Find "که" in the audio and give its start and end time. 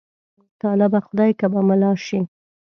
1.39-1.47